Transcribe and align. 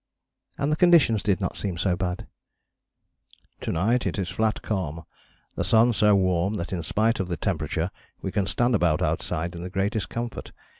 And 0.57 0.71
the 0.71 0.75
conditions 0.75 1.21
did 1.21 1.39
not 1.39 1.55
seem 1.57 1.77
so 1.77 1.95
bad. 1.95 2.25
"To 3.59 3.71
night 3.71 4.07
it 4.07 4.17
is 4.17 4.29
flat 4.31 4.63
calm; 4.63 5.03
the 5.53 5.63
sun 5.63 5.93
so 5.93 6.15
warm 6.15 6.55
that 6.55 6.73
in 6.73 6.81
spite 6.81 7.19
of 7.19 7.27
the 7.27 7.37
temperature 7.37 7.91
we 8.19 8.31
can 8.31 8.47
stand 8.47 8.73
about 8.73 9.03
outside 9.03 9.55
in 9.55 9.61
the 9.61 9.69
greatest 9.69 10.09
comfort. 10.09 10.53